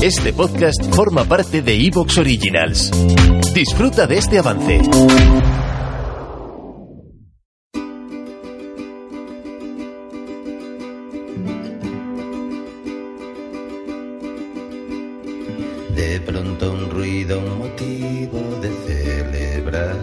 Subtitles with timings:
[0.00, 2.92] Este podcast forma parte de Evox Originals.
[3.52, 4.80] Disfruta de este avance.
[15.96, 19.98] De pronto un ruido, un motivo de celebración.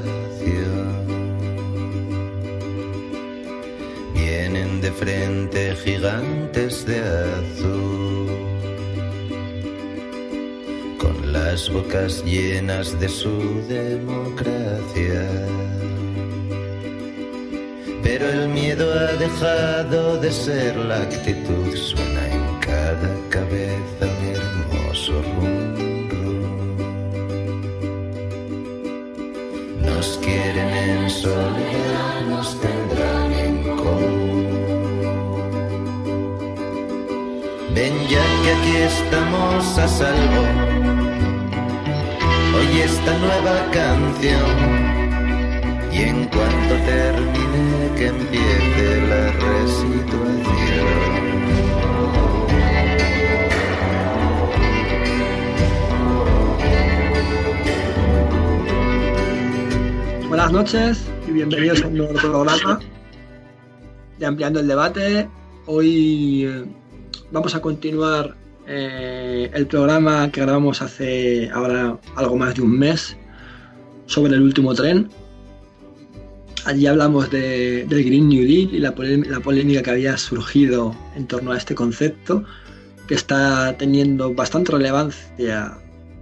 [4.14, 8.25] Vienen de frente gigantes de azul,
[11.56, 13.36] las bocas llenas de su
[13.70, 15.22] democracia.
[18.04, 25.14] Pero el miedo ha dejado de ser la actitud, suena en cada cabeza un hermoso
[25.30, 25.56] rum.
[29.88, 34.48] Nos quieren en soledad, nos tendrán en común.
[37.74, 40.35] Ven ya que aquí estamos a salvo.
[42.86, 44.46] Esta nueva canción.
[45.92, 50.86] Y en cuanto termine que empiece la resituación.
[60.30, 62.80] Buenas noches y bienvenidos a un nuevo programa
[64.20, 65.28] de Ampliando el Debate.
[65.66, 66.66] Hoy eh,
[67.32, 68.36] vamos a continuar
[68.68, 73.16] eh, el programa que grabamos hace ahora algo más de un mes
[74.08, 75.10] sobre el último tren.
[76.66, 78.94] Allí hablamos de- del Green New Deal y la,
[79.30, 82.44] la polémica que había surgido en torno a este concepto,
[83.08, 85.78] que está teniendo bastante relevancia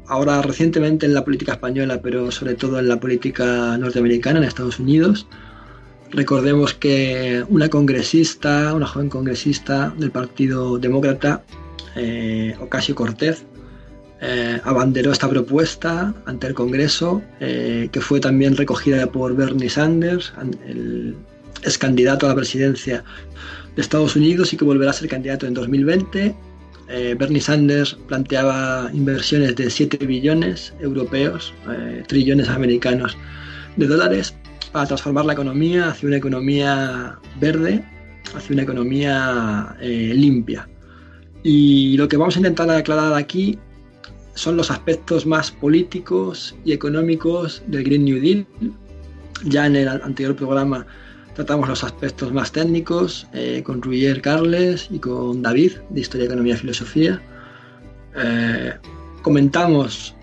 [0.07, 4.79] ahora recientemente en la política española, pero sobre todo en la política norteamericana, en Estados
[4.79, 5.27] Unidos.
[6.11, 11.41] Recordemos que una congresista, una joven congresista del Partido Demócrata,
[11.95, 13.45] eh, Ocasio Cortez,
[14.21, 20.33] eh, abanderó esta propuesta ante el Congreso, eh, que fue también recogida por Bernie Sanders,
[20.37, 21.15] an- el
[21.63, 23.03] ex candidato a la presidencia
[23.75, 26.35] de Estados Unidos y que volverá a ser candidato en 2020
[26.89, 31.53] eh, Bernie Sanders planteaba inversiones de 7 billones europeos,
[32.07, 33.17] trillones americanos
[33.77, 34.35] de dólares,
[34.73, 37.83] para transformar la economía hacia una economía verde,
[38.35, 40.67] hacia una economía limpia.
[41.43, 43.59] Y lo que vamos a intentar aclarar aquí
[44.35, 48.47] son los aspectos más políticos y económicos del Green New Deal.
[49.45, 50.85] Ya en el anterior programa
[51.35, 56.55] tratamos los aspectos más técnicos eh, con Ruyer Carles y con David de Historia, Economía
[56.55, 57.21] y Filosofía.
[58.15, 58.73] Eh,
[59.21, 60.15] comentamos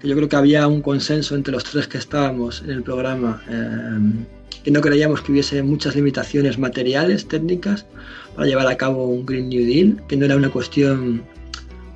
[0.00, 3.42] que yo creo que había un consenso entre los tres que estábamos en el programa,
[3.48, 4.24] eh,
[4.66, 7.86] que no creíamos que hubiese muchas limitaciones materiales, técnicas,
[8.34, 11.22] para llevar a cabo un Green New Deal, que no era una cuestión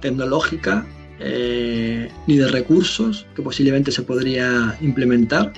[0.00, 0.86] tecnológica
[1.18, 5.52] eh, ni de recursos que posiblemente se podría implementar,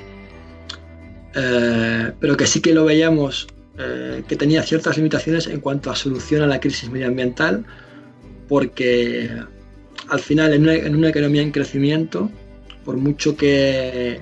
[1.35, 3.47] eh, pero que sí que lo veíamos
[3.77, 7.63] eh, que tenía ciertas limitaciones en cuanto a solución a la crisis medioambiental,
[8.49, 9.29] porque
[10.09, 12.31] al final en una, en una economía en crecimiento,
[12.87, 14.19] por mucho que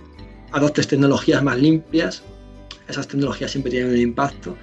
[0.51, 2.25] adoptes tecnologías más limpias,
[2.91, 4.57] esas tecnologías siempre tienen un impacto.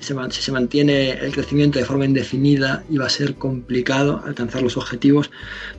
[0.00, 5.30] Si se, mantiene el crecimiento de forma indefinida, iba a ser complicado alcanzar los objetivos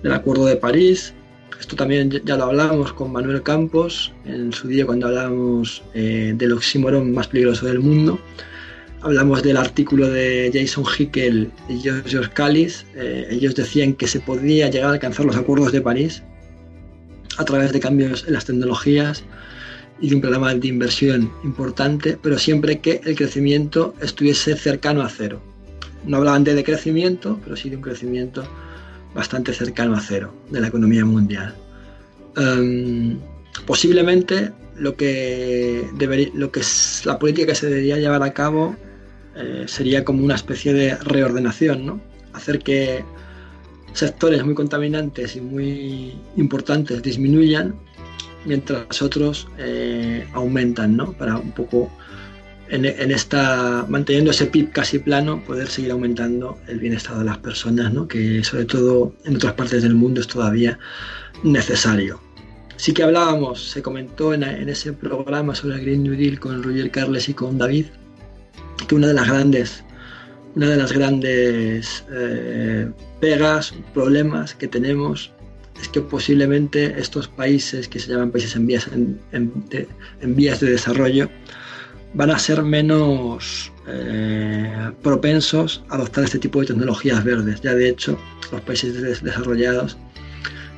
[0.01, 1.13] del Acuerdo de París.
[1.59, 6.33] Esto también ya- ya lo hablamos con Manuel Campos en su día cuando hablábamos eh,
[6.35, 8.19] del oxímoron más peligroso del mundo.
[9.01, 12.85] Hablamos del artículo de Jason Hickel y George Callis.
[12.95, 16.23] Eh, ellos decían que se podía llegar a alcanzar los acuerdos de París
[17.37, 19.23] a través de cambios en las tecnologías
[19.99, 25.41] y un programa de inversión importante, pero siempre que el crecimiento estuviese cercano a cero.
[26.05, 28.43] No hablaban de decrecimiento, pero sí de un crecimiento
[29.13, 31.55] bastante cercano a cero de la economía mundial.
[32.37, 33.17] Um,
[33.65, 38.75] posiblemente lo que, debería, lo que es la política que se debería llevar a cabo
[39.37, 42.01] eh, sería como una especie de reordenación, ¿no?
[42.33, 43.03] hacer que
[43.93, 47.75] sectores muy contaminantes y muy importantes disminuyan
[48.45, 51.13] mientras otros eh, aumentan, ¿no?
[51.13, 51.91] Para un poco
[52.69, 57.37] en, en, esta manteniendo ese PIB casi plano poder seguir aumentando el bienestar de las
[57.37, 58.07] personas, ¿no?
[58.07, 60.79] Que sobre todo en otras partes del mundo es todavía
[61.43, 62.21] necesario.
[62.77, 66.61] Sí que hablábamos, se comentó en, en ese programa sobre el Green New Deal con
[66.61, 67.85] Roger Carles y con David,
[68.87, 69.85] que una de las grandes
[70.55, 72.89] una de las grandes eh,
[73.19, 75.31] pegas, problemas que tenemos
[75.81, 79.87] es que posiblemente estos países que se llaman países en vías, en, en, de,
[80.21, 81.29] vías de desarrollo
[82.13, 87.61] van a ser menos eh, propensos a adoptar este tipo de tecnologías verdes.
[87.61, 88.17] Ya de hecho,
[88.51, 89.97] los países des desarrollados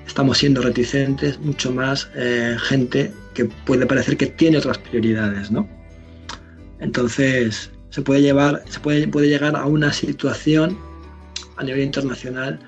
[0.08, 5.70] estamos siendo reticentes, mucho más eh, gente que puede parecer que tiene otras prioridades, ¿no?
[6.80, 10.78] Entonces, se puede llevar, se puede, puede llegar a una situación
[11.58, 12.60] a nivel internacional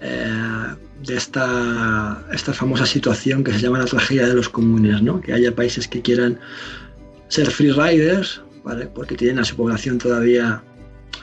[0.00, 5.20] eh, de esta, esta famosa situación que se llama la tragedia de los comunes, ¿no?
[5.20, 6.38] Que haya países que quieran
[7.28, 8.86] ser free riders, ¿vale?
[8.86, 10.62] Porque tienen a su población todavía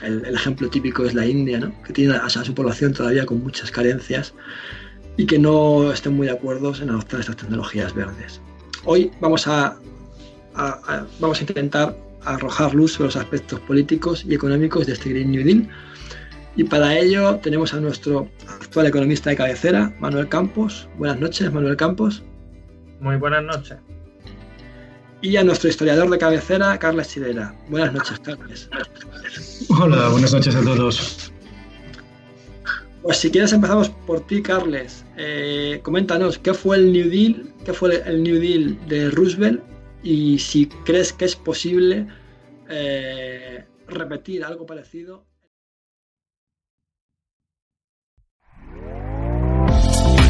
[0.02, 1.72] el, ejemplo típico es la India, ¿no?
[1.82, 4.34] que tiene a, su población todavía con muchas carencias
[5.16, 8.40] y que no estén muy de acuerdo en adoptar estas tecnologías verdes.
[8.84, 9.76] Hoy vamos a,
[11.20, 15.44] vamos a intentar arrojar luz sobre los aspectos políticos y económicos de este Green New
[15.44, 15.68] Deal.
[16.56, 20.88] Y para ello tenemos a nuestro actual economista de cabecera, Manuel Campos.
[20.98, 22.22] Buenas noches, Manuel Campos.
[23.00, 23.78] Muy buenas noches
[25.24, 27.54] y a nuestro historiador de cabecera, Carles Sidera.
[27.70, 28.68] Buenas noches, Carles.
[29.70, 31.32] Hola, buenas noches a todos.
[33.02, 35.06] Pues si quieres empezamos por ti, Carles.
[35.16, 37.54] Eh, coméntanos, ¿qué fue el New Deal?
[37.64, 39.62] ¿Qué fue el New Deal de Roosevelt?
[40.02, 42.06] Y si crees que es posible
[42.68, 45.24] eh, repetir algo parecido